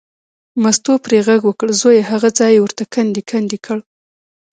[0.61, 3.77] مستو پرې غږ کړ، زویه هغه ځای یې ورته کندې کندې کړ.